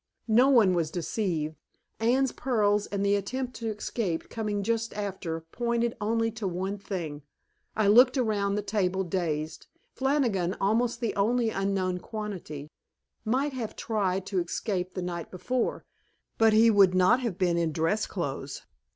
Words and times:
No 0.33 0.49
one 0.49 0.73
was 0.73 0.89
deceived; 0.89 1.55
Anne's 1.99 2.31
pearls 2.31 2.87
and 2.87 3.05
the 3.05 3.13
attempt 3.15 3.53
to 3.57 3.67
escape, 3.67 4.31
coming 4.31 4.63
just 4.63 4.95
after, 4.97 5.41
pointed 5.51 5.95
only 6.01 6.31
to 6.31 6.47
one 6.47 6.79
thing. 6.79 7.21
I 7.75 7.85
looked 7.87 8.17
around 8.17 8.55
the 8.55 8.63
table, 8.63 9.03
dazed. 9.03 9.67
Flannigan, 9.93 10.55
almost 10.59 11.01
the 11.01 11.15
only 11.15 11.51
unknown 11.51 11.99
quantity, 11.99 12.71
might 13.25 13.53
have 13.53 13.75
tried 13.75 14.25
to 14.25 14.39
escape 14.39 14.95
the 14.95 15.03
night 15.03 15.29
before, 15.29 15.85
but 16.39 16.51
he 16.53 16.71
would 16.71 16.95
not 16.95 17.19
have 17.19 17.37
been 17.37 17.59
in 17.59 17.71
dress 17.71 18.07
clothes. 18.07 18.63